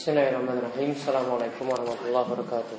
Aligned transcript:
Bismillahirrahmanirrahim. 0.00 0.96
Assalamualaikum 0.96 1.68
warahmatullahi 1.68 2.24
wabarakatuh. 2.24 2.78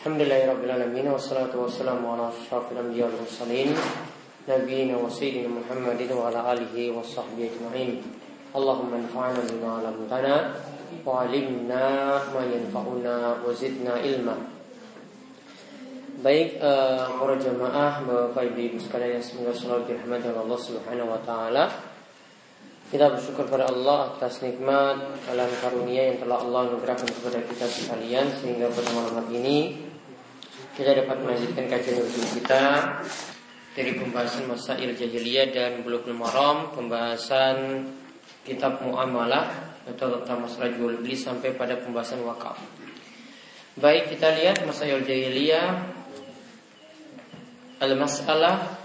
Alhamdulillahirrahmanirrahim 0.00 1.12
Wassalatu 1.12 1.68
wassalamu 1.68 2.08
ala 2.08 2.32
ashrafil 2.32 2.80
anbiya 2.80 3.04
wal 3.04 3.20
mursalin 3.20 3.76
Nabiina 4.48 4.96
wa 4.96 5.12
sayyidina 5.12 5.52
Muhammadin 5.52 6.08
wa 6.08 6.32
ala 6.32 6.56
alihi 6.56 6.96
wa 6.96 7.04
sahbihi 7.04 7.60
ajma'in 7.60 8.00
Allahumma 8.56 8.96
anfa'na 8.96 9.44
bima 9.44 9.84
alamtana 9.84 10.56
Wa 11.04 11.28
alimna 11.28 12.16
ma 12.32 12.40
yanfa'una 12.48 13.44
wa 13.44 13.52
zidna 13.52 14.00
ilma 14.00 14.55
Baik 16.16 16.56
uh, 16.64 17.20
para 17.20 17.36
jamaah 17.36 18.00
Bapak 18.00 18.48
Ibu 18.48 18.80
sekalian 18.80 19.20
yang 19.20 19.26
semoga 19.26 19.52
selalu 19.52 19.92
dirahmati 19.92 20.32
oleh 20.32 20.40
Allah 20.48 20.60
Subhanahu 20.64 21.12
wa 21.12 21.20
taala. 21.20 21.64
Kita 22.88 23.12
bersyukur 23.12 23.44
pada 23.44 23.68
Allah 23.68 24.16
atas 24.16 24.40
nikmat 24.40 24.96
alam 25.28 25.50
karunia 25.60 26.08
yang 26.08 26.16
telah 26.24 26.40
Allah 26.40 26.72
anugerahkan 26.72 27.04
kepada 27.04 27.44
kita 27.44 27.68
sekalian 27.68 28.32
sehingga 28.32 28.72
pada 28.72 28.88
malam 28.96 29.12
hari 29.20 29.44
ini 29.44 29.58
kita 30.72 31.04
dapat 31.04 31.20
melanjutkan 31.20 31.68
kajian 31.68 32.00
rutin 32.00 32.24
kita 32.40 32.62
dari 33.76 33.92
pembahasan 34.00 34.48
masail 34.48 34.96
jahiliyah 34.96 35.52
dan 35.52 35.84
bulughul 35.84 36.16
maram, 36.16 36.72
pembahasan 36.72 37.92
kitab 38.40 38.80
muamalah 38.80 39.76
atau 39.84 40.16
tentang 40.16 40.48
masalah 40.48 40.72
jual 40.72 40.96
beli 40.96 41.12
sampai 41.12 41.52
pada 41.52 41.76
pembahasan 41.76 42.24
wakaf. 42.24 42.56
Baik 43.76 44.16
kita 44.16 44.32
lihat 44.32 44.64
masail 44.64 45.04
jahiliyah 45.04 45.95
al-mas'alah 47.80 48.78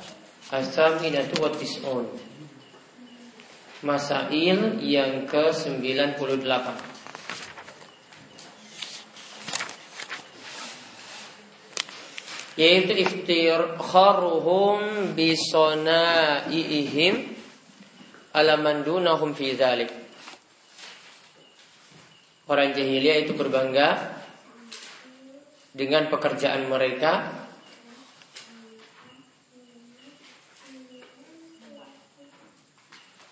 as-saminatu 0.52 1.42
wa 1.42 1.50
tis'un. 1.56 2.06
Masail 3.82 4.78
yang 4.84 5.26
ke-98. 5.26 6.92
yaitu 12.62 12.94
iftirkharuhum 12.94 14.80
bisona'ihim 15.18 17.16
ala 18.38 18.54
mandunahum 18.62 19.34
fi 19.34 19.58
dhalik. 19.58 19.90
Orang 22.46 22.78
jahiliyah 22.78 23.26
itu 23.26 23.34
berbangga 23.34 24.22
dengan 25.74 26.06
pekerjaan 26.12 26.70
mereka 26.70 27.41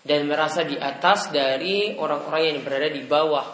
dan 0.10 0.26
merasa 0.26 0.66
di 0.66 0.74
atas 0.74 1.30
dari 1.30 1.94
orang-orang 1.94 2.42
yang 2.50 2.58
berada 2.66 2.90
di 2.90 3.06
bawah 3.06 3.46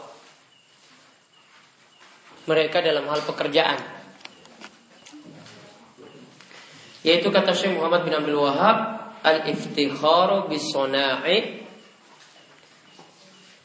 mereka 2.47 2.79
dalam 2.79 3.03
hal 3.11 3.19
pekerjaan. 3.27 3.75
Yaitu 7.03 7.27
kata 7.27 7.51
Syekh 7.51 7.75
Muhammad 7.75 8.07
bin 8.07 8.17
Abdul 8.17 8.41
Wahab 8.41 8.97
Al-iftikharu 9.21 10.49
bisona'i 10.49 11.61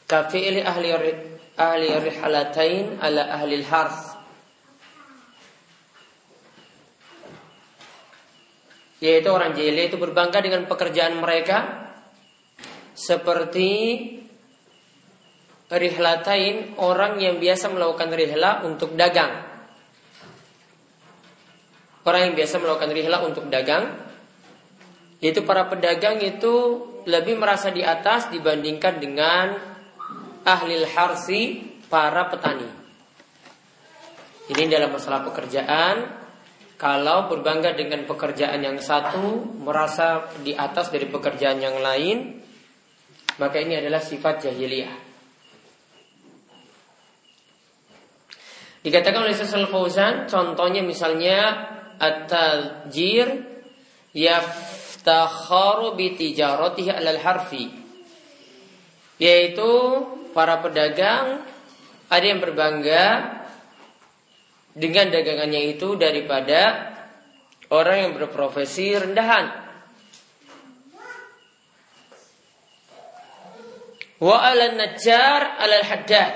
Kafi'ili 0.05 0.61
ahli 0.61 0.93
ahli 1.57 1.87
rihalatain 1.89 3.01
ala 3.01 3.33
ahli 3.33 3.65
harf 3.65 4.13
Yaitu 9.01 9.33
orang 9.33 9.57
jahiliyah 9.57 9.89
itu 9.89 9.97
berbangga 9.97 10.37
dengan 10.45 10.69
pekerjaan 10.69 11.17
mereka 11.17 11.89
Seperti 12.93 13.69
Rihlatain 15.71 16.75
Orang 16.79 17.19
yang 17.23 17.39
biasa 17.39 17.71
melakukan 17.71 18.11
rihla 18.11 18.67
untuk 18.67 18.93
dagang 18.99 19.47
Orang 22.03 22.31
yang 22.31 22.35
biasa 22.35 22.59
melakukan 22.59 22.91
rihla 22.91 23.17
untuk 23.23 23.45
dagang 23.47 24.11
Yaitu 25.21 25.45
para 25.45 25.69
pedagang 25.69 26.17
itu 26.17 26.81
lebih 27.05 27.37
merasa 27.37 27.69
di 27.69 27.85
atas 27.85 28.29
dibandingkan 28.33 28.97
dengan 28.97 29.53
ahli 30.41 30.81
harsi 30.85 31.61
para 31.85 32.29
petani. 32.29 32.69
Ini 34.51 34.63
dalam 34.67 34.91
masalah 34.91 35.21
pekerjaan, 35.21 35.95
kalau 36.75 37.29
berbangga 37.29 37.77
dengan 37.77 38.03
pekerjaan 38.09 38.65
yang 38.65 38.81
satu, 38.81 39.61
merasa 39.61 40.33
di 40.41 40.57
atas 40.57 40.89
dari 40.89 41.05
pekerjaan 41.05 41.61
yang 41.61 41.77
lain, 41.77 42.40
maka 43.37 43.57
ini 43.61 43.79
adalah 43.79 44.01
sifat 44.03 44.49
jahiliyah. 44.49 44.95
Dikatakan 48.81 49.21
oleh 49.21 49.37
Sesal 49.37 49.69
Fauzan, 49.69 50.25
contohnya 50.25 50.81
misalnya 50.81 51.69
at-tajir 52.01 53.45
yaftakharu 54.17 55.93
bi 55.93 56.17
tijaratihi 56.17 56.89
alal 56.89 57.21
harfi 57.21 57.69
yaitu 59.21 59.69
para 60.33 60.57
pedagang 60.65 61.45
ada 62.09 62.25
yang 62.25 62.41
berbangga 62.41 63.37
dengan 64.73 65.13
dagangannya 65.13 65.77
itu 65.77 65.93
daripada 65.93 66.89
orang 67.69 68.09
yang 68.09 68.11
berprofesi 68.17 68.97
rendahan 68.97 69.60
wa 74.21 74.37
ala 74.37 74.77
najjar 74.77 75.57
alal 75.57 75.85
haddad 75.85 76.33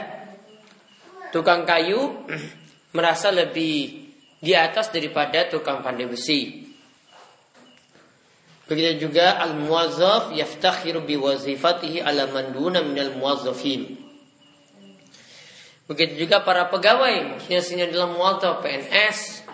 tukang 1.30 1.70
kayu 1.70 2.26
merasa 2.98 3.30
lebih 3.30 4.06
di 4.42 4.54
atas 4.54 4.94
daripada 4.94 5.50
tukang 5.50 5.82
pandai 5.82 6.06
besi. 6.10 6.66
Begitu 8.66 9.10
juga 9.10 9.38
al-muwazzaf 9.46 10.34
yaftakhiru 10.34 11.06
bi 11.06 11.14
wazifatihi 11.22 12.02
ala 12.02 12.26
manduna 12.34 12.82
minal 12.82 13.14
muwazzafin. 13.14 13.94
Begitu 15.86 16.26
juga 16.26 16.42
para 16.42 16.66
pegawai, 16.66 17.38
maksudnya 17.38 17.62
sini 17.62 17.86
dalam 17.94 18.18
muwazzaf 18.18 18.66
PNS 18.66 19.46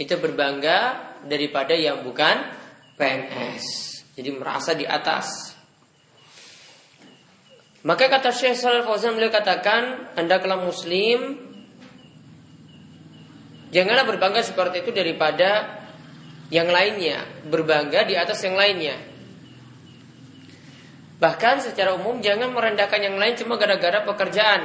itu 0.00 0.16
berbangga 0.16 1.12
daripada 1.28 1.76
yang 1.76 2.00
bukan 2.00 2.48
PNS. 2.96 3.64
Jadi 4.16 4.30
merasa 4.32 4.72
di 4.72 4.88
atas. 4.88 5.59
Maka 7.80 8.12
kata 8.12 8.28
Syekh 8.28 8.60
Shalal 8.60 8.84
Fauzan 8.84 9.16
beliau 9.16 9.32
katakan, 9.32 10.12
anda 10.16 10.36
kalau 10.36 10.68
muslim 10.68 11.50
Janganlah 13.70 14.02
berbangga 14.02 14.42
seperti 14.42 14.82
itu 14.82 14.90
daripada 14.90 15.78
yang 16.50 16.66
lainnya, 16.66 17.46
berbangga 17.46 18.02
di 18.02 18.18
atas 18.18 18.42
yang 18.42 18.58
lainnya. 18.58 18.98
Bahkan 21.22 21.62
secara 21.62 21.94
umum 21.94 22.18
jangan 22.18 22.50
merendahkan 22.50 22.98
yang 22.98 23.14
lain 23.14 23.38
cuma 23.38 23.54
gara-gara 23.54 24.02
pekerjaan. 24.02 24.62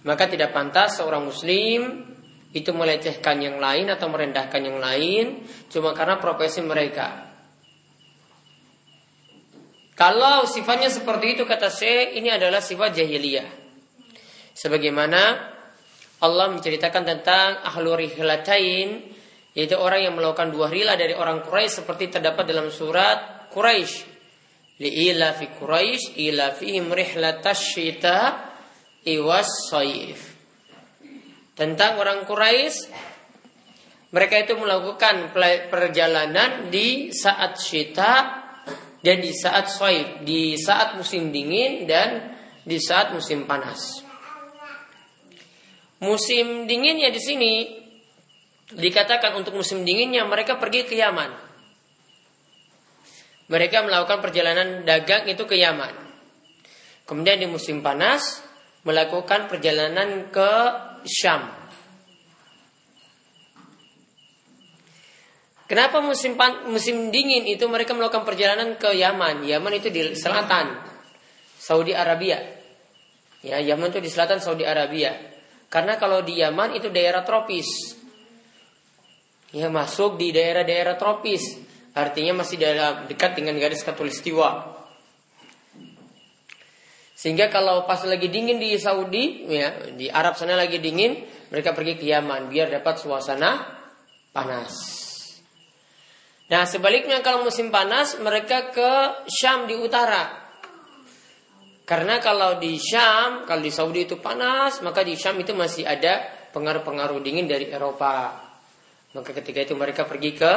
Maka 0.00 0.24
tidak 0.32 0.56
pantas 0.56 0.96
seorang 0.96 1.28
muslim 1.28 2.08
itu 2.56 2.72
melecehkan 2.72 3.36
yang 3.44 3.60
lain 3.60 3.92
atau 3.92 4.08
merendahkan 4.08 4.64
yang 4.64 4.80
lain 4.80 5.44
cuma 5.68 5.92
karena 5.92 6.16
profesi 6.16 6.64
mereka. 6.64 7.29
Kalau 10.00 10.48
sifatnya 10.48 10.88
seperti 10.88 11.36
itu 11.36 11.44
kata 11.44 11.68
saya 11.68 12.16
ini 12.16 12.32
adalah 12.32 12.64
sifat 12.64 12.96
jahiliyah. 12.96 13.44
Sebagaimana 14.56 15.20
Allah 16.24 16.46
menceritakan 16.48 17.04
tentang 17.04 17.60
ahlu 17.60 18.00
rihlatain 18.00 19.12
yaitu 19.52 19.76
orang 19.76 20.08
yang 20.08 20.16
melakukan 20.16 20.48
dua 20.48 20.72
rila 20.72 20.96
dari 20.96 21.12
orang 21.12 21.44
Quraisy 21.44 21.84
seperti 21.84 22.16
terdapat 22.16 22.48
dalam 22.48 22.72
surat 22.72 23.52
Quraisy 23.52 24.08
liila 24.80 25.36
fi 25.36 25.52
Quraisy 25.52 26.16
ila 26.32 26.56
fihim 26.56 26.88
rihlatasyita 26.88 28.16
iwas 29.04 29.68
saif 29.68 30.20
tentang 31.52 32.00
orang 32.00 32.24
Quraisy 32.24 32.88
mereka 34.16 34.48
itu 34.48 34.56
melakukan 34.56 35.28
perjalanan 35.68 36.72
di 36.72 37.12
saat 37.12 37.60
syita 37.60 38.39
dan 39.00 39.16
di 39.20 39.32
saat 39.32 39.72
saif 39.72 40.20
di 40.24 40.56
saat 40.60 40.96
musim 40.96 41.32
dingin 41.32 41.88
dan 41.88 42.36
di 42.64 42.76
saat 42.76 43.16
musim 43.16 43.48
panas 43.48 44.10
Musim 46.00 46.64
dinginnya 46.64 47.12
di 47.12 47.20
sini 47.20 47.52
dikatakan 48.72 49.36
untuk 49.36 49.52
musim 49.52 49.84
dinginnya 49.84 50.24
mereka 50.24 50.56
pergi 50.56 50.88
ke 50.88 50.96
Yaman. 50.96 51.28
Mereka 53.52 53.84
melakukan 53.84 54.24
perjalanan 54.24 54.88
dagang 54.88 55.28
itu 55.28 55.44
ke 55.44 55.60
Yaman. 55.60 55.92
Kemudian 57.04 57.36
di 57.36 57.44
musim 57.44 57.84
panas 57.84 58.40
melakukan 58.88 59.52
perjalanan 59.52 60.32
ke 60.32 60.52
Syam. 61.04 61.59
Kenapa 65.70 66.02
musim 66.02 66.34
pan, 66.34 66.66
musim 66.66 67.14
dingin 67.14 67.46
itu 67.46 67.62
mereka 67.70 67.94
melakukan 67.94 68.26
perjalanan 68.26 68.74
ke 68.74 68.90
Yaman? 68.90 69.46
Yaman 69.46 69.78
itu 69.78 69.86
di 69.86 70.18
selatan 70.18 70.82
Saudi 71.54 71.94
Arabia. 71.94 72.42
Ya, 73.46 73.62
Yaman 73.62 73.94
itu 73.94 74.02
di 74.02 74.10
selatan 74.10 74.42
Saudi 74.42 74.66
Arabia. 74.66 75.14
Karena 75.70 75.94
kalau 75.94 76.26
di 76.26 76.42
Yaman 76.42 76.74
itu 76.74 76.90
daerah 76.90 77.22
tropis. 77.22 77.94
Ya, 79.54 79.70
masuk 79.70 80.18
di 80.18 80.34
daerah-daerah 80.34 80.98
tropis. 80.98 81.62
Artinya 81.94 82.42
masih 82.42 82.58
dalam 82.58 83.06
dekat 83.06 83.38
dengan 83.38 83.54
garis 83.54 83.86
katulistiwa. 83.86 84.74
Sehingga 87.14 87.46
kalau 87.46 87.86
pas 87.86 88.02
lagi 88.10 88.26
dingin 88.26 88.58
di 88.58 88.74
Saudi, 88.74 89.46
ya, 89.46 89.94
di 89.94 90.10
Arab 90.10 90.34
sana 90.34 90.58
lagi 90.58 90.82
dingin, 90.82 91.14
mereka 91.54 91.78
pergi 91.78 91.94
ke 91.94 92.10
Yaman 92.10 92.50
biar 92.50 92.74
dapat 92.74 92.98
suasana 92.98 93.70
panas. 94.34 95.09
Nah 96.50 96.66
sebaliknya 96.66 97.22
kalau 97.22 97.46
musim 97.46 97.70
panas 97.70 98.18
mereka 98.18 98.74
ke 98.74 98.90
Syam 99.30 99.70
di 99.70 99.78
utara. 99.78 100.50
Karena 101.86 102.18
kalau 102.18 102.58
di 102.58 102.74
Syam, 102.78 103.46
kalau 103.46 103.62
di 103.62 103.70
Saudi 103.70 104.06
itu 104.06 104.18
panas, 104.18 104.82
maka 104.82 105.06
di 105.06 105.14
Syam 105.14 105.38
itu 105.38 105.54
masih 105.54 105.86
ada 105.86 106.26
pengaruh-pengaruh 106.50 107.22
dingin 107.22 107.46
dari 107.46 107.70
Eropa. 107.70 108.34
Maka 109.14 109.30
ketika 109.42 109.62
itu 109.62 109.74
mereka 109.74 110.06
pergi 110.06 110.34
ke 110.34 110.52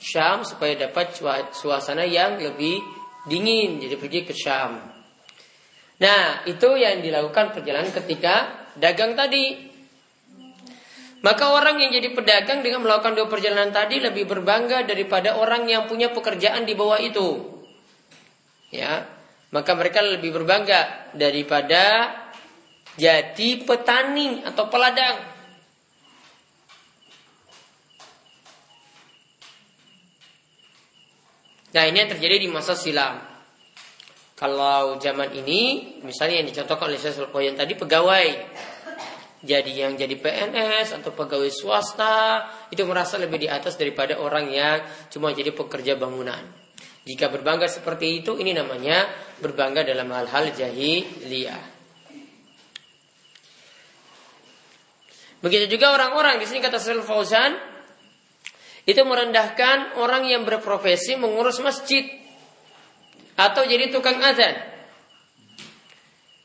Syam 0.00 0.44
supaya 0.44 0.76
dapat 0.76 1.16
suasana 1.52 2.04
yang 2.04 2.40
lebih 2.40 2.80
dingin. 3.28 3.80
Jadi 3.80 3.96
pergi 4.00 4.20
ke 4.24 4.32
Syam. 4.32 4.80
Nah, 6.00 6.48
itu 6.48 6.68
yang 6.80 7.04
dilakukan 7.04 7.52
perjalanan 7.52 7.92
ketika 7.92 8.68
dagang 8.76 9.12
tadi. 9.12 9.69
Maka 11.20 11.52
orang 11.52 11.76
yang 11.76 11.92
jadi 11.92 12.16
pedagang 12.16 12.64
dengan 12.64 12.80
melakukan 12.80 13.12
dua 13.12 13.28
perjalanan 13.28 13.68
tadi 13.68 14.00
lebih 14.00 14.24
berbangga 14.24 14.88
daripada 14.88 15.36
orang 15.36 15.68
yang 15.68 15.84
punya 15.84 16.08
pekerjaan 16.08 16.64
di 16.64 16.72
bawah 16.72 16.96
itu. 16.96 17.60
Ya, 18.72 19.04
maka 19.52 19.76
mereka 19.76 20.00
lebih 20.00 20.32
berbangga 20.32 21.12
daripada 21.12 22.08
jadi 22.96 23.50
petani 23.68 24.48
atau 24.48 24.64
peladang. 24.72 25.28
Nah 31.70 31.84
ini 31.86 31.96
yang 32.02 32.10
terjadi 32.10 32.36
di 32.40 32.48
masa 32.50 32.74
silam. 32.74 33.22
Kalau 34.34 34.96
zaman 34.96 35.36
ini, 35.36 35.94
misalnya 36.00 36.40
yang 36.40 36.48
dicontohkan 36.48 36.88
oleh 36.88 36.96
saya 36.96 37.28
yang 37.44 37.60
tadi 37.60 37.76
pegawai, 37.76 38.26
jadi 39.40 39.88
yang 39.88 39.96
jadi 39.96 40.20
PNS 40.20 41.00
atau 41.00 41.16
pegawai 41.16 41.48
swasta 41.48 42.44
itu 42.68 42.84
merasa 42.84 43.16
lebih 43.16 43.40
di 43.40 43.48
atas 43.48 43.80
daripada 43.80 44.20
orang 44.20 44.52
yang 44.52 44.84
cuma 45.08 45.32
jadi 45.32 45.48
pekerja 45.56 45.96
bangunan. 45.96 46.44
Jika 47.08 47.32
berbangga 47.32 47.64
seperti 47.64 48.20
itu, 48.20 48.36
ini 48.36 48.52
namanya 48.52 49.08
berbangga 49.40 49.80
dalam 49.88 50.12
hal-hal 50.12 50.52
jahiliyah. 50.52 51.80
Begitu 55.40 55.72
juga 55.72 55.96
orang-orang 55.96 56.36
di 56.36 56.44
sini 56.44 56.60
kata 56.60 56.76
Syekh 56.76 57.00
Fauzan 57.00 57.56
itu 58.84 59.00
merendahkan 59.00 59.96
orang 59.96 60.28
yang 60.28 60.44
berprofesi 60.44 61.16
mengurus 61.16 61.56
masjid 61.64 62.04
atau 63.40 63.64
jadi 63.64 63.88
tukang 63.88 64.20
azan. 64.20 64.68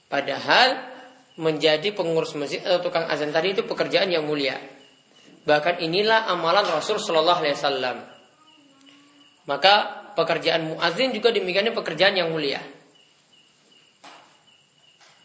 Padahal 0.08 0.95
menjadi 1.36 1.92
pengurus 1.92 2.36
masjid 2.40 2.64
atau 2.64 2.80
tukang 2.80 3.08
azan 3.12 3.36
tadi 3.36 3.52
itu 3.52 3.68
pekerjaan 3.68 4.08
yang 4.08 4.24
mulia. 4.24 4.56
Bahkan 5.46 5.84
inilah 5.84 6.32
amalan 6.32 6.66
Rasul 6.66 6.98
Shallallahu 6.98 7.40
Alaihi 7.44 7.56
Wasallam. 7.56 7.98
Maka 9.46 9.74
pekerjaan 10.18 10.74
muazin 10.74 11.14
juga 11.14 11.30
demikiannya 11.30 11.76
pekerjaan 11.76 12.18
yang 12.18 12.34
mulia. 12.34 12.64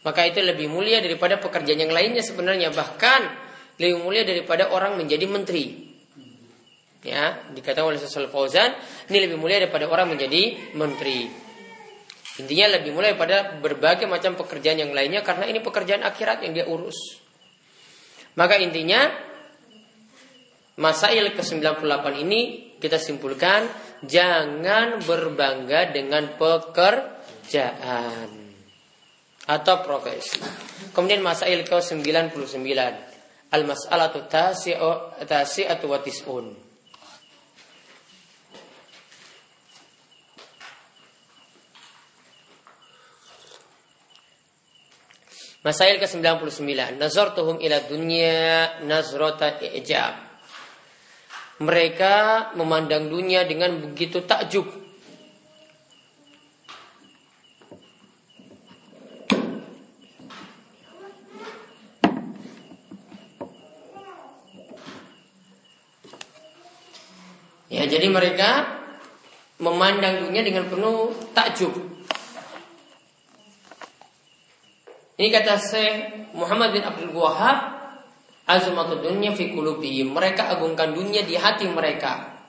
Maka 0.01 0.29
itu 0.29 0.41
lebih 0.41 0.69
mulia 0.69 1.01
daripada 1.01 1.37
pekerjaan 1.41 1.77
yang 1.77 1.93
lainnya 1.93 2.21
sebenarnya 2.21 2.73
bahkan 2.73 3.33
lebih 3.81 4.01
mulia 4.01 4.21
daripada 4.21 4.69
orang 4.69 4.97
menjadi 4.97 5.25
menteri. 5.25 5.89
Ya, 7.01 7.49
dikatakan 7.49 7.89
oleh 7.89 7.97
Rasul 7.97 8.29
Fauzan, 8.29 8.77
ini 9.09 9.25
lebih 9.25 9.41
mulia 9.41 9.57
daripada 9.57 9.89
orang 9.89 10.13
menjadi 10.13 10.73
menteri. 10.77 11.40
Intinya 12.39 12.79
lebih 12.79 12.95
mulai 12.95 13.19
pada 13.19 13.59
berbagai 13.59 14.07
macam 14.07 14.39
pekerjaan 14.39 14.79
yang 14.79 14.95
lainnya 14.95 15.19
karena 15.19 15.51
ini 15.51 15.59
pekerjaan 15.59 16.05
akhirat 16.07 16.47
yang 16.47 16.55
dia 16.55 16.63
urus. 16.69 17.19
Maka 18.39 18.55
intinya 18.63 19.11
Masail 20.79 21.35
ke-98 21.35 22.05
ini 22.23 22.71
kita 22.79 22.95
simpulkan 22.97 23.67
jangan 24.07 25.03
berbangga 25.03 25.93
dengan 25.93 26.39
pekerjaan 26.39 28.31
atau 29.45 29.75
profesi. 29.85 30.39
Kemudian 30.89 31.21
masail 31.21 31.61
ke-99 31.67 32.63
Al-mas'alatu 33.51 34.31
tasi'atu 34.31 35.85
wa 35.91 35.99
tis'un. 35.99 36.70
Masail 45.61 46.01
ke-99. 46.01 46.97
Nazartuhum 46.97 47.61
ila 47.61 47.85
dunya 47.85 48.81
nazrata 48.81 49.61
ijab. 49.61 50.17
Mereka 51.61 52.13
memandang 52.57 53.05
dunia 53.05 53.45
dengan 53.45 53.77
begitu 53.77 54.25
takjub. 54.25 54.65
Ya, 67.69 67.85
jadi 67.85 68.09
mereka 68.09 68.65
memandang 69.61 70.25
dunia 70.25 70.41
dengan 70.41 70.65
penuh 70.65 71.13
takjub. 71.37 72.00
Ini 75.21 75.29
kata 75.29 75.53
Syekh 75.53 75.93
Muhammad 76.33 76.73
bin 76.73 76.81
Abdul 76.81 77.13
Wahab 77.13 77.77
Azumatul 78.49 79.05
dunya 79.05 79.37
fi 79.37 79.53
kulubihim. 79.53 80.17
Mereka 80.17 80.49
agungkan 80.57 80.97
dunia 80.97 81.21
di 81.21 81.37
hati 81.37 81.69
mereka. 81.69 82.41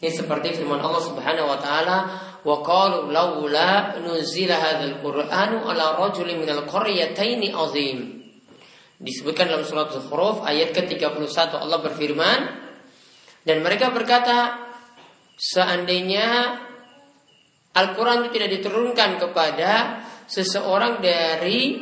Ini 0.00 0.08
seperti 0.08 0.56
firman 0.56 0.80
Allah 0.80 1.04
Subhanahu 1.04 1.52
wa 1.52 1.58
taala, 1.60 1.96
"Wa 2.40 2.56
qalu 2.64 3.12
laula 3.12 4.00
nuzila 4.00 4.56
hadzal 4.56 5.04
Qur'anu 5.04 5.68
ala 5.68 6.00
rajulin 6.00 6.40
minal 6.40 6.64
qaryataini 6.64 7.52
azim." 7.52 8.24
Disebutkan 8.96 9.52
dalam 9.52 9.68
surat 9.68 9.92
Zukhruf 9.92 10.40
ayat 10.48 10.72
ke-31 10.72 11.60
Allah 11.60 11.84
berfirman 11.84 12.40
dan 13.44 13.60
mereka 13.60 13.92
berkata 13.92 14.56
seandainya 15.36 16.56
Al-Quran 17.76 18.24
itu 18.24 18.40
tidak 18.40 18.50
diturunkan 18.56 19.20
kepada 19.20 20.00
seseorang 20.26 20.98
dari 21.02 21.80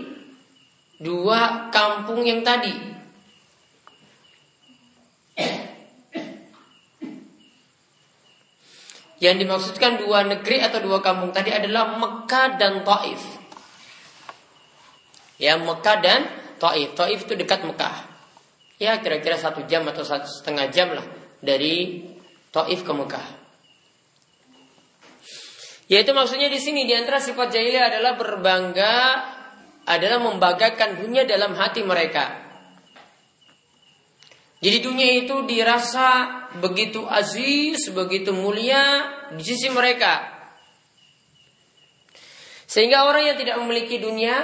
dua 1.00 1.68
kampung 1.72 2.24
yang 2.24 2.44
tadi. 2.44 2.94
Yang 9.20 9.36
dimaksudkan 9.40 10.04
dua 10.04 10.28
negeri 10.28 10.60
atau 10.60 10.84
dua 10.84 11.00
kampung 11.00 11.32
tadi 11.32 11.48
adalah 11.48 11.96
Mekah 11.96 12.60
dan 12.60 12.84
Taif. 12.84 13.22
Ya 15.40 15.56
Mekah 15.56 15.96
dan 16.04 16.20
Taif. 16.60 16.92
Taif 16.92 17.24
itu 17.24 17.32
dekat 17.32 17.64
Mekah. 17.64 18.04
Ya 18.76 19.00
kira-kira 19.00 19.40
satu 19.40 19.64
jam 19.64 19.86
atau 19.88 20.04
satu 20.04 20.28
setengah 20.28 20.68
jam 20.68 20.92
lah 20.92 21.06
dari 21.40 22.04
Taif 22.52 22.84
ke 22.84 22.92
Mekah. 22.92 23.43
Yaitu 25.84 26.16
maksudnya 26.16 26.48
di 26.48 26.56
sini 26.56 26.88
di 26.88 26.96
antara 26.96 27.20
sifat 27.20 27.52
jahiliyah 27.52 27.92
adalah 27.92 28.12
berbangga 28.16 28.96
adalah 29.84 30.16
membanggakan 30.24 30.96
dunia 31.04 31.28
dalam 31.28 31.52
hati 31.52 31.84
mereka. 31.84 32.40
Jadi 34.64 34.80
dunia 34.80 35.08
itu 35.20 35.44
dirasa 35.44 36.08
begitu 36.56 37.04
aziz, 37.04 37.92
begitu 37.92 38.32
mulia 38.32 39.04
di 39.36 39.44
sisi 39.44 39.68
mereka. 39.68 40.24
Sehingga 42.64 43.04
orang 43.04 43.28
yang 43.28 43.36
tidak 43.36 43.60
memiliki 43.60 44.00
dunia 44.00 44.40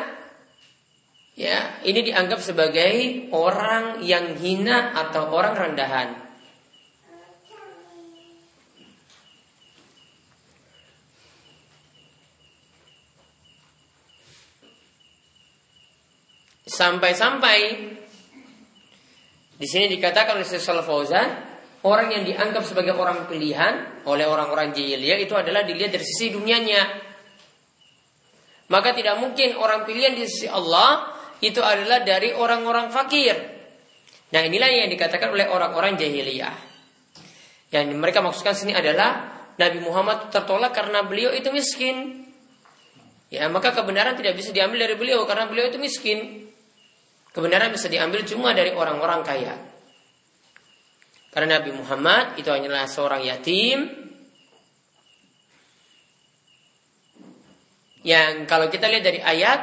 ya, 1.41 1.81
ini 1.89 2.05
dianggap 2.05 2.45
sebagai 2.45 3.27
orang 3.33 4.05
yang 4.05 4.37
hina 4.37 4.93
atau 4.93 5.33
orang 5.33 5.57
rendahan. 5.57 6.30
Sampai-sampai 16.71 17.59
di 19.59 19.67
sini 19.67 19.91
dikatakan 19.91 20.39
oleh 20.39 20.47
Syekh 20.47 20.63
Fauzan 20.87 21.29
orang 21.83 22.15
yang 22.15 22.23
dianggap 22.23 22.63
sebagai 22.63 22.95
orang 22.95 23.27
pilihan 23.27 24.07
oleh 24.07 24.23
orang-orang 24.23 24.71
jahiliyah 24.71 25.19
itu 25.19 25.35
adalah 25.35 25.67
dilihat 25.67 25.91
dari 25.91 26.07
sisi 26.07 26.31
dunianya. 26.31 27.11
Maka 28.71 28.95
tidak 28.95 29.19
mungkin 29.19 29.59
orang 29.59 29.83
pilihan 29.83 30.15
di 30.15 30.31
sisi 30.31 30.47
Allah 30.47 31.11
itu 31.43 31.59
adalah 31.59 32.07
dari 32.07 32.31
orang-orang 32.31 32.95
fakir. 32.95 33.35
Nah 34.31 34.41
inilah 34.47 34.71
yang 34.71 34.87
dikatakan 34.95 35.35
oleh 35.35 35.51
orang-orang 35.51 35.99
jahiliyah. 35.99 36.55
Yang 37.75 37.99
mereka 37.99 38.23
maksudkan 38.23 38.55
sini 38.55 38.79
adalah 38.79 39.27
Nabi 39.59 39.83
Muhammad 39.83 40.31
tertolak 40.31 40.71
karena 40.71 41.03
beliau 41.03 41.35
itu 41.35 41.51
miskin. 41.51 42.31
Ya 43.27 43.51
maka 43.51 43.75
kebenaran 43.75 44.15
tidak 44.15 44.39
bisa 44.39 44.55
diambil 44.55 44.87
dari 44.87 44.95
beliau 44.95 45.27
karena 45.27 45.51
beliau 45.51 45.67
itu 45.67 45.83
miskin. 45.83 46.50
Kebenaran 47.31 47.71
bisa 47.71 47.87
diambil 47.87 48.27
cuma 48.27 48.51
dari 48.51 48.75
orang-orang 48.75 49.21
kaya. 49.23 49.55
Karena 51.31 51.63
Nabi 51.63 51.71
Muhammad 51.71 52.35
itu 52.43 52.51
hanyalah 52.51 52.91
seorang 52.91 53.23
yatim 53.23 53.87
yang 58.03 58.51
kalau 58.51 58.67
kita 58.67 58.91
lihat 58.91 59.05
dari 59.07 59.21
ayat 59.23 59.61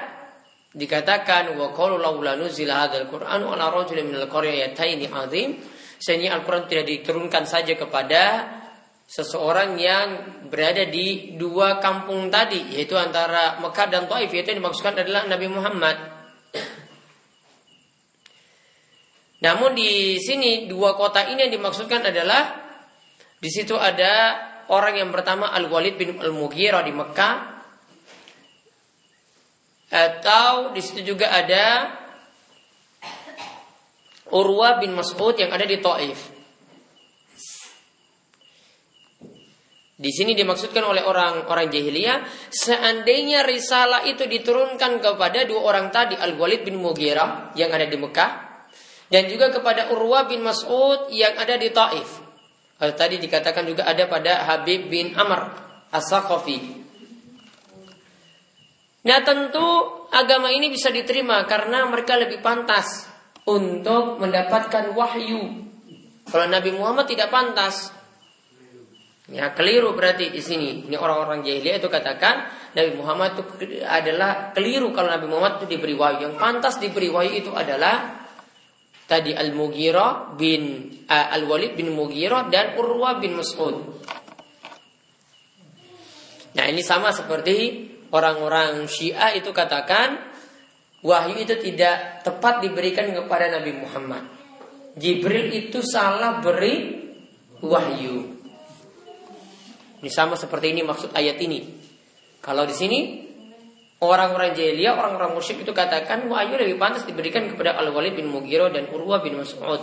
dikatakan 0.71 1.51
wa 1.59 1.75
qalu 1.75 1.99
laula 1.99 2.39
nuzila 2.39 2.87
hadzal 2.87 3.09
qur'an 3.11 3.43
ala 3.43 3.67
rajulin 3.67 4.07
minal 4.07 4.31
qaryataini 4.31 5.11
azim 5.11 5.59
sehingga 5.97 6.37
Al-Qur'an 6.37 6.69
tidak 6.69 6.85
diturunkan 6.85 7.49
saja 7.49 7.73
kepada 7.73 8.45
seseorang 9.09 9.75
yang 9.81 10.07
berada 10.47 10.85
di 10.85 11.33
dua 11.35 11.81
kampung 11.81 12.29
tadi 12.29 12.77
yaitu 12.77 12.93
antara 12.93 13.57
Mekah 13.57 13.87
dan 13.89 14.05
Taif 14.05 14.29
yaitu 14.29 14.53
yang 14.53 14.61
dimaksudkan 14.61 15.01
adalah 15.01 15.25
Nabi 15.25 15.47
Muhammad 15.49 16.16
Namun 19.47 19.79
di 19.79 20.19
sini 20.19 20.67
dua 20.67 20.99
kota 20.99 21.23
ini 21.23 21.47
yang 21.47 21.55
dimaksudkan 21.55 22.03
adalah 22.03 22.67
di 23.39 23.47
situ 23.47 23.79
ada 23.79 24.35
orang 24.67 24.99
yang 24.99 25.07
pertama 25.07 25.55
Al 25.55 25.71
Walid 25.71 25.95
bin 25.95 26.19
Al 26.19 26.35
Mughirah 26.35 26.83
di 26.83 26.91
Mekah 26.91 27.35
atau 29.87 30.75
di 30.75 30.83
situ 30.83 31.15
juga 31.15 31.31
ada 31.31 31.95
Urwa 34.35 34.83
bin 34.83 34.91
Mas'ud 34.91 35.39
yang 35.39 35.55
ada 35.55 35.63
di 35.63 35.79
Taif. 35.79 36.19
Di 39.97 40.11
sini 40.11 40.35
dimaksudkan 40.35 40.83
oleh 40.83 41.07
orang-orang 41.07 41.71
jahiliyah, 41.71 42.51
seandainya 42.51 43.47
risalah 43.47 44.03
itu 44.03 44.27
diturunkan 44.27 44.99
kepada 44.99 45.47
dua 45.47 45.63
orang 45.71 45.87
tadi, 45.89 46.19
Al 46.19 46.35
Walid 46.35 46.67
bin 46.67 46.83
Mughirah 46.83 47.55
yang 47.55 47.71
ada 47.71 47.87
di 47.87 47.95
Mekah 47.95 48.46
dan 49.07 49.27
juga 49.31 49.51
kepada 49.51 49.91
Urwa 49.95 50.27
bin 50.27 50.43
Mas'ud 50.43 51.11
yang 51.11 51.35
ada 51.39 51.55
di 51.55 51.71
Taif. 51.71 52.09
Kalau 52.77 52.93
tadi 52.93 53.17
dikatakan 53.17 53.65
juga 53.65 53.87
ada 53.89 54.05
pada 54.05 54.45
Habib 54.45 54.91
bin 54.91 55.17
Amr 55.17 55.49
As-Saqafi. 55.89 56.85
Nah 59.07 59.19
tentu 59.23 59.67
agama 60.11 60.51
ini 60.51 60.67
bisa 60.67 60.91
diterima 60.91 61.47
karena 61.47 61.87
mereka 61.87 62.19
lebih 62.19 62.43
pantas 62.43 63.07
untuk 63.47 64.19
mendapatkan 64.19 64.91
wahyu. 64.93 65.63
Kalau 66.27 66.45
Nabi 66.51 66.75
Muhammad 66.75 67.07
tidak 67.07 67.31
pantas, 67.31 67.95
Ya 69.27 69.51
keliru 69.51 69.91
berarti 69.91 70.31
di 70.31 70.39
sini. 70.39 70.87
Ini 70.87 70.95
orang-orang 70.95 71.43
jahiliyah 71.43 71.83
itu 71.83 71.91
katakan 71.91 72.47
Nabi 72.71 72.95
Muhammad 72.95 73.35
itu 73.35 73.43
adalah 73.83 74.55
keliru 74.55 74.95
kalau 74.95 75.11
Nabi 75.11 75.27
Muhammad 75.27 75.59
itu 75.59 75.75
diberi 75.75 75.99
wahyu. 75.99 76.31
Yang 76.31 76.35
pantas 76.39 76.79
diberi 76.79 77.11
wahyu 77.11 77.43
itu 77.43 77.51
adalah 77.51 78.16
tadi 79.07 79.31
Al-Mughirah 79.31 80.35
bin 80.35 80.91
uh, 81.07 81.27
Al-Walid 81.33 81.79
bin 81.79 81.95
Mughirah 81.95 82.51
dan 82.51 82.75
Urwa 82.75 83.17
bin 83.17 83.39
Mas'ud. 83.39 83.75
Nah, 86.53 86.65
ini 86.67 86.83
sama 86.83 87.15
seperti 87.15 87.87
orang-orang 88.11 88.85
Syiah 88.91 89.31
itu 89.33 89.49
katakan 89.55 90.19
wahyu 91.01 91.39
itu 91.39 91.55
tidak 91.61 92.27
tepat 92.27 92.59
diberikan 92.65 93.09
kepada 93.15 93.47
Nabi 93.47 93.71
Muhammad. 93.77 94.23
Jibril 94.97 95.53
itu 95.53 95.79
salah 95.85 96.41
beri 96.41 97.05
wahyu. 97.61 98.37
Ini 100.01 100.09
sama 100.13 100.37
seperti 100.37 100.73
ini 100.73 100.81
maksud 100.81 101.13
ayat 101.13 101.37
ini. 101.41 101.63
Kalau 102.41 102.65
di 102.65 102.73
sini 102.73 103.26
Orang-orang 103.97 104.53
jahiliyah, 104.53 104.93
orang-orang 104.93 105.33
musyrik 105.33 105.65
itu 105.65 105.73
katakan 105.73 106.29
wahyu 106.29 106.53
lebih 106.53 106.77
pantas 106.77 107.01
diberikan 107.09 107.49
kepada 107.49 107.81
Al-Walid 107.81 108.13
bin 108.13 108.29
Mughirah 108.29 108.69
dan 108.69 108.93
Urwa 108.93 109.25
bin 109.25 109.41
Mas'ud. 109.41 109.81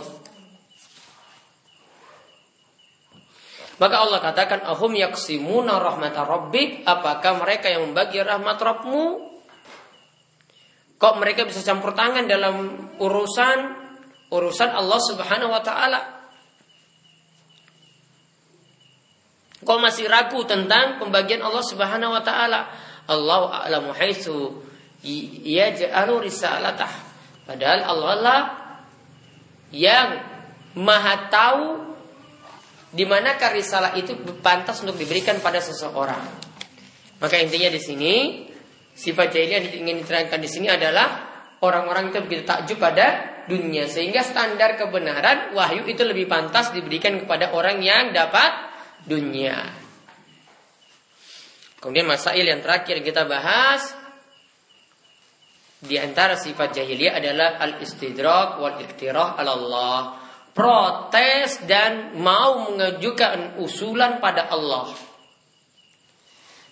Maka 3.75 3.95
Allah 4.07 4.23
katakan 4.23 4.63
ahum 4.63 4.95
yaksimuna 4.95 5.83
rahmat 5.83 6.15
rabbik 6.15 6.87
apakah 6.87 7.43
mereka 7.43 7.67
yang 7.67 7.91
membagi 7.91 8.23
rahmat 8.23 8.55
Rabbmu? 8.55 9.05
Kok 10.95 11.15
mereka 11.19 11.43
bisa 11.43 11.59
campur 11.59 11.91
tangan 11.91 12.23
dalam 12.23 12.55
urusan 12.95 13.83
urusan 14.31 14.69
Allah 14.71 14.99
Subhanahu 15.11 15.51
wa 15.51 15.59
taala? 15.59 16.01
Kok 19.59 19.79
masih 19.83 20.07
ragu 20.07 20.39
tentang 20.47 21.03
pembagian 21.03 21.43
Allah 21.43 21.65
Subhanahu 21.67 22.15
wa 22.15 22.23
taala 22.23 22.71
Allah 23.05 23.65
a'lamu 23.65 23.93
haitsu 23.93 24.65
yaj'alu 25.05 26.25
risalatah. 26.25 26.89
Padahal 27.45 27.81
Allah 27.85 28.13
lah 28.17 28.41
yang 29.69 30.09
maha 30.77 31.29
tahu 31.29 31.65
di 32.95 33.03
manakah 33.05 33.53
risalah 33.53 33.93
itu 33.99 34.17
pantas 34.41 34.81
untuk 34.81 34.97
diberikan 34.97 35.37
pada 35.43 35.61
seseorang. 35.61 36.25
Maka 37.21 37.35
intinya 37.37 37.69
di 37.69 37.81
sini 37.81 38.13
sifat 38.95 39.35
jahiliyah 39.35 39.61
yang 39.61 39.67
ingin 39.85 39.95
diterangkan 40.01 40.39
di 40.39 40.49
sini 40.49 40.67
adalah 40.71 41.27
orang-orang 41.61 42.09
itu 42.09 42.19
begitu 42.23 42.43
takjub 42.47 42.79
pada 42.79 43.37
dunia 43.45 43.85
sehingga 43.85 44.25
standar 44.25 44.73
kebenaran 44.79 45.53
wahyu 45.53 45.85
itu 45.85 46.01
lebih 46.01 46.25
pantas 46.25 46.73
diberikan 46.73 47.21
kepada 47.21 47.53
orang 47.53 47.83
yang 47.83 48.09
dapat 48.09 48.73
dunia. 49.05 49.84
Kemudian 51.85 52.09
masail 52.09 52.41
yang 52.41 52.65
terakhir 52.65 52.97
kita 53.05 53.29
bahas 53.29 53.93
di 55.85 56.01
antara 56.01 56.33
sifat 56.33 56.73
jahiliyah 56.73 57.21
adalah 57.21 57.61
al-istidrak 57.61 58.57
wal 58.57 58.81
iktirah 58.81 59.37
Allah. 59.37 60.17
Protes 60.49 61.61
dan 61.69 62.17
mau 62.17 62.73
mengajukan 62.73 63.61
usulan 63.61 64.17
pada 64.17 64.49
Allah. 64.49 64.97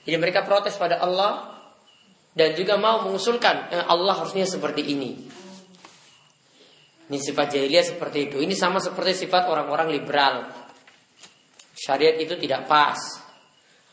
Jadi 0.02 0.18
mereka 0.18 0.42
protes 0.42 0.82
pada 0.82 0.98
Allah 0.98 1.62
dan 2.34 2.58
juga 2.58 2.82
mau 2.82 3.06
mengusulkan 3.06 3.70
eh, 3.70 3.86
Allah 3.86 4.18
harusnya 4.18 4.50
seperti 4.50 4.98
ini. 4.98 5.30
Ini 7.14 7.18
sifat 7.22 7.54
jahiliyah 7.54 7.86
seperti 7.86 8.34
itu. 8.34 8.42
Ini 8.42 8.58
sama 8.58 8.82
seperti 8.82 9.30
sifat 9.30 9.46
orang-orang 9.46 9.94
liberal. 9.94 10.50
Syariat 11.78 12.18
itu 12.18 12.34
tidak 12.34 12.66
pas. 12.66 13.23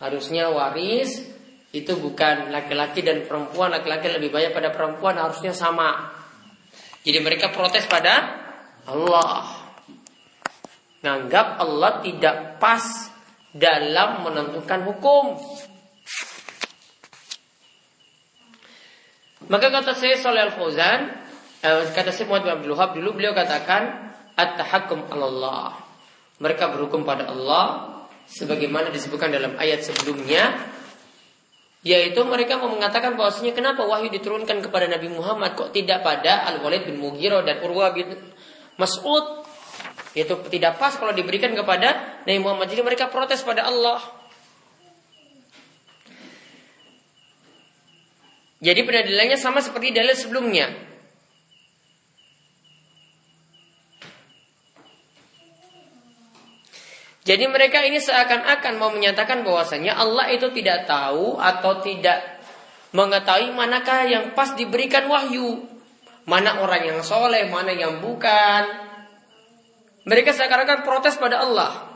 Harusnya 0.00 0.48
waris 0.48 1.20
itu 1.70 1.92
bukan 2.00 2.48
laki-laki 2.48 3.04
dan 3.04 3.28
perempuan, 3.28 3.70
laki-laki 3.70 4.08
lebih 4.08 4.32
banyak 4.32 4.50
pada 4.56 4.72
perempuan 4.72 5.20
harusnya 5.20 5.52
sama. 5.52 6.08
Jadi 7.04 7.20
mereka 7.20 7.52
protes 7.52 7.84
pada 7.84 8.42
Allah. 8.88 9.60
Nganggap 11.04 11.60
Allah 11.60 12.00
tidak 12.00 12.56
pas 12.56 13.12
dalam 13.52 14.24
menentukan 14.24 14.88
hukum. 14.88 15.36
Maka 19.52 19.66
kata 19.68 19.92
saya 19.92 20.16
Salih 20.16 20.48
Al-Fauzan, 20.48 21.00
eh, 21.60 21.84
kata 21.92 22.08
saya 22.08 22.24
Muhammad 22.24 22.60
Abdul 22.60 22.72
Wahab 22.72 22.90
dulu 22.96 23.20
beliau 23.20 23.36
katakan 23.36 24.14
at-tahakkum 24.32 25.12
Allah. 25.12 25.76
Mereka 26.40 26.72
berhukum 26.72 27.04
pada 27.04 27.28
Allah 27.28 27.99
sebagaimana 28.30 28.94
disebutkan 28.94 29.34
dalam 29.34 29.58
ayat 29.58 29.82
sebelumnya 29.82 30.54
yaitu 31.80 32.20
mereka 32.28 32.60
mau 32.60 32.68
mengatakan 32.68 33.16
bahwasanya 33.16 33.56
kenapa 33.56 33.88
wahyu 33.88 34.12
diturunkan 34.12 34.60
kepada 34.60 34.86
Nabi 34.86 35.08
Muhammad 35.08 35.56
kok 35.56 35.72
tidak 35.72 36.04
pada 36.04 36.44
Al-Walid 36.52 36.84
bin 36.84 37.00
Mughirah 37.00 37.40
dan 37.40 37.64
Urwa 37.64 37.90
bin 37.96 38.12
Mas'ud? 38.76 39.42
Itu 40.12 40.44
tidak 40.52 40.76
pas 40.76 40.92
kalau 41.00 41.16
diberikan 41.16 41.56
kepada 41.56 42.20
Nabi 42.28 42.40
Muhammad. 42.42 42.68
Jadi 42.68 42.84
mereka 42.84 43.08
protes 43.08 43.40
pada 43.40 43.64
Allah. 43.64 43.96
Jadi 48.60 48.84
penadilannya 48.84 49.40
sama 49.40 49.64
seperti 49.64 49.96
dalil 49.96 50.12
sebelumnya 50.12 50.89
Jadi 57.20 57.44
mereka 57.52 57.84
ini 57.84 58.00
seakan-akan 58.00 58.80
mau 58.80 58.88
menyatakan 58.88 59.44
bahwasanya 59.44 59.92
Allah 59.92 60.32
itu 60.32 60.48
tidak 60.56 60.88
tahu 60.88 61.36
atau 61.36 61.84
tidak 61.84 62.40
mengetahui 62.96 63.52
manakah 63.52 64.08
yang 64.08 64.32
pas 64.32 64.56
diberikan 64.56 65.04
wahyu. 65.04 65.68
Mana 66.24 66.64
orang 66.64 66.86
yang 66.86 67.00
soleh, 67.04 67.44
mana 67.52 67.76
yang 67.76 68.00
bukan. 68.00 68.62
Mereka 70.08 70.32
seakan-akan 70.32 70.80
protes 70.80 71.20
pada 71.20 71.44
Allah. 71.44 71.90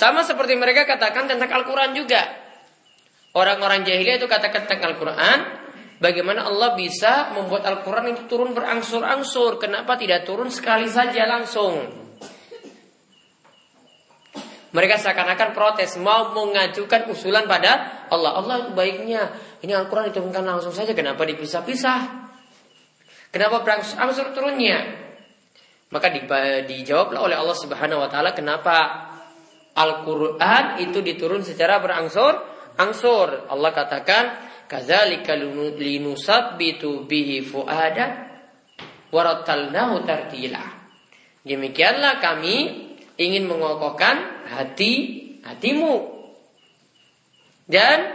Sama 0.00 0.24
seperti 0.24 0.56
mereka 0.56 0.88
katakan 0.88 1.28
tentang 1.28 1.52
Al-Quran 1.52 1.92
juga. 1.92 2.24
Orang-orang 3.36 3.84
jahiliyah 3.84 4.16
itu 4.16 4.26
katakan 4.26 4.64
tentang 4.64 4.90
Al-Quran. 4.90 5.59
Bagaimana 6.00 6.48
Allah 6.48 6.72
bisa 6.80 7.36
membuat 7.36 7.68
Al-Quran 7.68 8.16
itu 8.16 8.24
turun 8.24 8.56
berangsur-angsur. 8.56 9.60
Kenapa 9.60 10.00
tidak 10.00 10.24
turun 10.24 10.48
sekali 10.48 10.88
saja 10.88 11.28
langsung. 11.28 11.76
Mereka 14.72 14.96
seakan-akan 14.96 15.52
protes. 15.52 16.00
Mau 16.00 16.32
mengajukan 16.32 17.04
usulan 17.12 17.44
pada 17.44 18.06
Allah. 18.08 18.32
Allah 18.32 18.54
itu 18.64 18.72
baiknya. 18.72 19.28
Ini 19.60 19.76
Al-Quran 19.76 20.08
diturunkan 20.08 20.40
langsung 20.40 20.72
saja. 20.72 20.96
Kenapa 20.96 21.28
dipisah-pisah? 21.28 22.00
Kenapa 23.28 23.60
berangsur-angsur 23.60 24.32
turunnya? 24.32 24.80
Maka 25.92 26.08
dijawablah 26.64 27.28
oleh 27.28 27.36
Allah 27.36 27.56
Subhanahu 27.58 28.00
wa 28.00 28.08
taala 28.08 28.30
kenapa 28.30 29.10
Al-Quran 29.74 30.80
itu 30.80 31.02
diturun 31.02 31.42
secara 31.42 31.82
berangsur-angsur. 31.82 33.50
Allah 33.50 33.70
katakan, 33.74 34.49
Kazalika 34.70 35.34
linusabbitu 35.34 37.02
bihi 37.10 37.42
fuada 37.42 38.30
waratalnahu 39.10 40.06
tartila. 40.06 40.62
Demikianlah 41.42 42.22
kami 42.22 42.86
ingin 43.18 43.50
mengokohkan 43.50 44.46
hati 44.46 45.18
hatimu 45.42 46.22
dan 47.66 48.14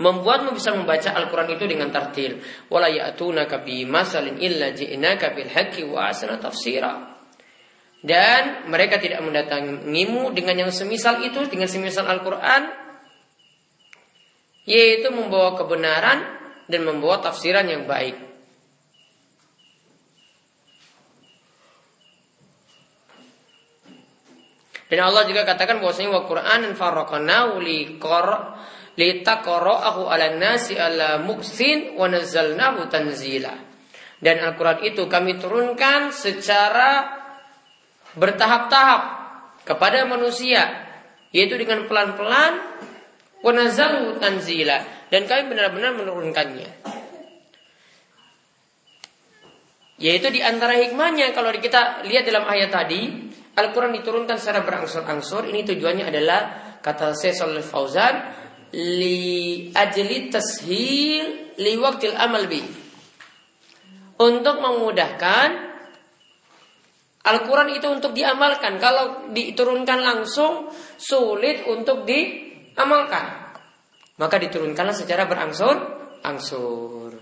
membuatmu 0.00 0.56
bisa 0.56 0.72
membaca 0.72 1.12
Al-Quran 1.12 1.52
itu 1.52 1.64
dengan 1.68 1.92
tartil. 1.92 2.40
Wala 2.72 2.88
ya'tunaka 2.88 3.60
bi 3.60 3.84
masalin 3.84 4.40
illa 4.40 4.72
ji'naka 4.72 5.36
bil 5.36 5.52
haqqi 5.52 5.84
wa 5.84 6.08
asna 6.08 6.40
tafsira. 6.40 7.12
Dan 8.02 8.66
mereka 8.72 8.98
tidak 8.98 9.20
mendatangimu 9.22 10.34
dengan 10.34 10.66
yang 10.66 10.72
semisal 10.74 11.22
itu, 11.22 11.44
dengan 11.46 11.70
semisal 11.70 12.08
Al-Quran, 12.08 12.81
yaitu 14.68 15.10
membawa 15.10 15.58
kebenaran 15.58 16.22
dan 16.70 16.80
membawa 16.86 17.18
tafsiran 17.18 17.66
yang 17.66 17.84
baik. 17.84 18.32
Dan 24.92 25.08
Allah 25.08 25.24
juga 25.24 25.48
katakan 25.48 25.80
bahwasanya 25.80 26.12
wa 26.12 26.28
Qur'anan 26.28 26.76
farraqnahu 26.76 27.64
li 27.64 27.96
qar 27.96 28.60
li 29.00 29.24
taqra'ahu 29.24 30.04
'ala 30.04 30.36
nasi 30.36 30.76
ala 30.76 31.16
muksin 31.16 31.96
wa 31.96 32.12
nazzalnahu 32.12 32.92
tanzila. 32.92 33.56
Dan 34.20 34.44
Al-Qur'an 34.44 34.84
itu 34.84 35.08
kami 35.08 35.40
turunkan 35.40 36.12
secara 36.12 37.08
bertahap-tahap 38.20 39.02
kepada 39.64 40.04
manusia 40.04 40.92
yaitu 41.32 41.56
dengan 41.56 41.88
pelan-pelan 41.88 42.60
tanzila. 43.42 44.78
Dan 45.10 45.28
kami 45.28 45.42
benar-benar 45.52 45.92
menurunkannya. 45.98 46.70
Yaitu 50.02 50.34
di 50.34 50.42
antara 50.42 50.74
hikmahnya 50.74 51.30
kalau 51.30 51.54
kita 51.54 52.02
lihat 52.06 52.26
dalam 52.26 52.42
ayat 52.48 52.74
tadi 52.74 53.30
Al-Quran 53.54 53.94
diturunkan 54.02 54.34
secara 54.40 54.66
berangsur-angsur. 54.66 55.46
Ini 55.46 55.62
tujuannya 55.62 56.04
adalah 56.08 56.40
kata 56.82 57.14
Syekh 57.14 57.38
Fauzan 57.62 58.14
li 58.72 59.68
ajli 59.70 60.32
tashil 60.32 61.54
li 61.60 61.72
waktil 61.78 62.16
amal 62.16 62.48
bi. 62.48 62.64
Untuk 64.22 64.56
memudahkan 64.58 65.72
Al-Quran 67.22 67.70
itu 67.78 67.86
untuk 67.86 68.10
diamalkan. 68.18 68.82
Kalau 68.82 69.30
diturunkan 69.30 70.02
langsung, 70.02 70.66
sulit 70.98 71.62
untuk 71.70 72.02
diamalkan. 72.72 73.54
Maka 74.16 74.36
diturunkanlah 74.40 74.96
secara 74.96 75.24
berangsur-angsur. 75.24 77.16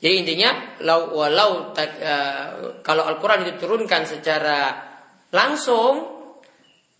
Jadi 0.00 0.14
intinya, 0.16 0.80
lau, 0.80 1.12
walau 1.12 1.76
uh, 1.76 2.48
kalau 2.80 3.04
Al-Quran 3.04 3.44
diturunkan 3.52 4.08
secara 4.08 4.72
langsung, 5.28 6.08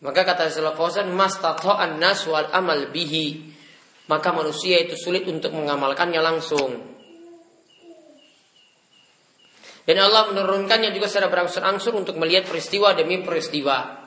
maka 0.05 0.20
kata 0.24 0.53
Salafausan, 0.53 1.09
mas 1.09 1.40
tatoan 1.40 1.96
nas 1.96 2.29
wal 2.29 2.53
amal 2.53 2.92
bihi. 2.92 3.57
Maka 4.09 4.35
manusia 4.35 4.83
itu 4.85 4.98
sulit 4.98 5.24
untuk 5.31 5.55
mengamalkannya 5.55 6.20
langsung. 6.20 6.76
Dan 9.87 9.96
Allah 10.03 10.31
menurunkannya 10.35 10.92
juga 10.92 11.09
secara 11.09 11.33
berangsur-angsur 11.33 11.94
untuk 11.96 12.20
melihat 12.20 12.46
peristiwa 12.46 12.92
demi 12.92 13.22
peristiwa. 13.22 14.00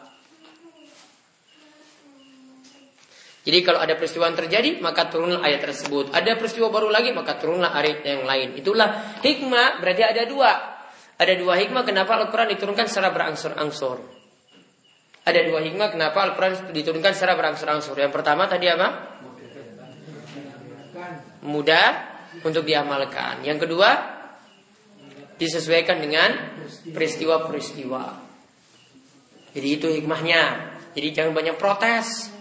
Jadi 3.44 3.60
kalau 3.60 3.84
ada 3.84 4.00
peristiwa 4.00 4.32
yang 4.32 4.40
terjadi, 4.40 4.80
maka 4.80 5.12
turunlah 5.12 5.44
ayat 5.44 5.68
tersebut. 5.68 6.16
Ada 6.16 6.40
peristiwa 6.40 6.72
baru 6.72 6.88
lagi, 6.88 7.12
maka 7.12 7.36
turunlah 7.36 7.76
ayat 7.76 8.00
yang 8.08 8.24
lain. 8.24 8.56
Itulah 8.56 9.20
hikmah, 9.20 9.84
berarti 9.84 10.04
ada 10.08 10.24
dua. 10.24 10.52
Ada 11.20 11.36
dua 11.36 11.60
hikmah 11.60 11.84
kenapa 11.84 12.16
Al-Quran 12.24 12.56
diturunkan 12.56 12.88
secara 12.88 13.12
berangsur-angsur. 13.12 14.00
Ada 15.24 15.40
dua 15.48 15.60
hikmah 15.60 15.92
kenapa 15.92 16.24
Al-Quran 16.24 16.72
diturunkan 16.72 17.12
secara 17.12 17.36
berangsur-angsur. 17.36 17.96
Yang 18.00 18.16
pertama 18.16 18.48
tadi 18.48 18.72
apa? 18.72 19.20
Mudah 21.44 21.88
untuk 22.48 22.64
diamalkan. 22.64 23.44
Yang 23.44 23.68
kedua, 23.68 23.90
disesuaikan 25.36 26.00
dengan 26.00 26.30
peristiwa-peristiwa. 26.92 28.04
Jadi 29.54 29.68
itu 29.68 29.88
hikmahnya. 29.92 30.74
Jadi 30.96 31.08
jangan 31.14 31.32
banyak 31.36 31.56
protes. 31.60 32.33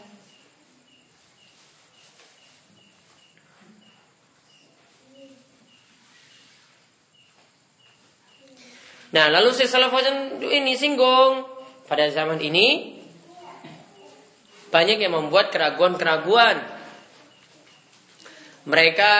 Nah, 9.12 9.28
lalu 9.28 9.52
saya 9.52 9.68
salah 9.68 9.92
ini 10.40 10.72
singgung 10.76 11.44
pada 11.84 12.08
zaman 12.08 12.40
ini 12.40 12.98
banyak 14.72 15.04
yang 15.04 15.12
membuat 15.12 15.52
keraguan-keraguan. 15.52 16.60
Mereka 18.64 19.12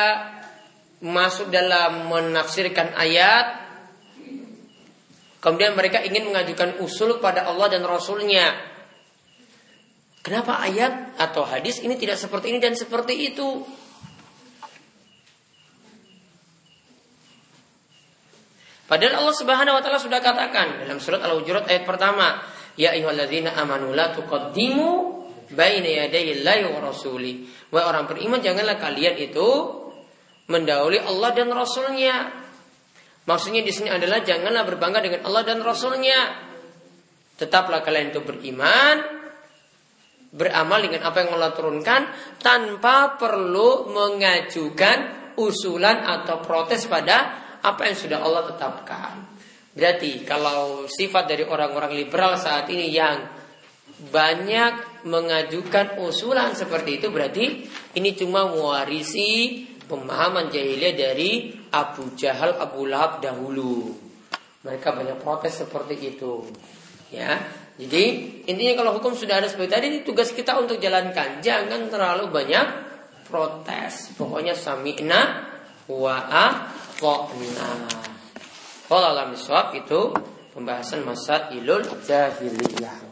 masuk 1.02 1.52
dalam 1.52 2.08
menafsirkan 2.08 2.94
ayat 2.96 3.62
Kemudian 5.42 5.74
mereka 5.74 5.98
ingin 6.06 6.30
mengajukan 6.30 6.78
usul 6.86 7.18
pada 7.18 7.50
Allah 7.50 7.66
dan 7.66 7.82
Rasulnya. 7.82 8.54
Kenapa 10.22 10.62
ayat 10.62 11.18
atau 11.18 11.42
hadis 11.42 11.82
ini 11.82 11.98
tidak 11.98 12.14
seperti 12.14 12.54
ini 12.54 12.62
dan 12.62 12.78
seperti 12.78 13.34
itu? 13.34 13.66
Padahal 18.86 19.24
Allah 19.24 19.36
Subhanahu 19.36 19.74
wa 19.78 19.82
taala 19.82 19.98
sudah 20.02 20.20
katakan 20.20 20.84
dalam 20.84 20.98
surat 20.98 21.22
Al-Hujurat 21.22 21.70
ayat 21.70 21.86
pertama, 21.86 22.42
"Ya 22.74 22.92
ayyuhalladzina 22.92 23.54
amanu 23.56 23.94
la 23.94 24.10
tuqaddimu 24.12 24.88
baina 25.54 25.88
yadayillahi 26.06 26.68
wa 26.68 26.80
rasuli." 26.82 27.46
Wahai 27.72 27.88
orang 27.88 28.04
beriman, 28.10 28.42
janganlah 28.42 28.76
kalian 28.76 29.16
itu 29.16 29.48
mendahului 30.50 31.00
Allah 31.00 31.30
dan 31.32 31.48
Rasulnya. 31.48 32.16
Maksudnya 33.22 33.62
di 33.62 33.72
sini 33.72 33.88
adalah 33.88 34.20
janganlah 34.20 34.66
berbangga 34.66 35.00
dengan 35.00 35.20
Allah 35.24 35.42
dan 35.46 35.62
Rasulnya. 35.62 36.50
Tetaplah 37.38 37.80
kalian 37.80 38.12
itu 38.12 38.20
beriman, 38.20 39.22
beramal 40.32 40.84
dengan 40.84 41.06
apa 41.06 41.16
yang 41.22 41.30
Allah 41.38 41.52
turunkan 41.56 42.00
tanpa 42.40 43.16
perlu 43.16 43.88
mengajukan 43.88 44.98
usulan 45.36 46.02
atau 46.04 46.44
protes 46.44 46.84
pada 46.88 47.41
apa 47.62 47.88
yang 47.88 47.96
sudah 47.96 48.18
Allah 48.22 48.42
tetapkan. 48.50 49.14
Berarti 49.72 50.26
kalau 50.28 50.84
sifat 50.84 51.30
dari 51.32 51.48
orang-orang 51.48 51.96
liberal 51.96 52.36
saat 52.36 52.68
ini 52.68 52.92
yang 52.92 53.24
banyak 54.12 55.06
mengajukan 55.06 56.02
usulan 56.02 56.58
seperti 56.58 56.98
itu 56.98 57.06
berarti 57.14 57.70
ini 57.94 58.10
cuma 58.18 58.50
mewarisi 58.50 59.62
pemahaman 59.86 60.50
jahiliyah 60.50 60.94
dari 60.96 61.30
Abu 61.70 62.12
Jahal, 62.18 62.58
Abu 62.58 62.84
Lahab 62.84 63.22
dahulu. 63.22 63.94
Mereka 64.62 64.94
banyak 64.94 65.18
protes 65.22 65.62
seperti 65.62 66.18
itu. 66.18 66.46
Ya, 67.12 67.44
jadi 67.76 68.04
intinya 68.48 68.84
kalau 68.84 68.96
hukum 68.96 69.12
sudah 69.12 69.42
ada 69.42 69.48
seperti 69.48 69.70
tadi, 69.72 69.86
tugas 70.04 70.32
kita 70.32 70.56
untuk 70.56 70.80
jalankan. 70.80 71.44
Jangan 71.44 71.88
terlalu 71.92 72.32
banyak 72.32 72.66
protes. 73.28 74.16
Pokoknya 74.16 74.56
sami'na 74.56 75.20
wa 75.90 76.16
Kalau 78.86 79.06
alam 79.10 79.34
itu 79.74 80.14
pembahasan 80.54 81.02
masa 81.02 81.50
ilul 81.50 81.82
jahiliyah. 82.06 83.11